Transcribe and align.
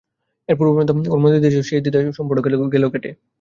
এর 0.49 0.55
পূর্ব 0.57 0.69
পর্যন্ত 0.71 1.07
ওর 1.07 1.19
মনে 1.21 1.33
দ্বিধা 1.33 1.51
ছিল, 1.53 1.63
সে 1.69 1.75
দ্বিধা 1.83 1.99
সম্পূর্ণ 2.11 2.39
গেল 2.75 2.85
কেটে। 2.93 3.09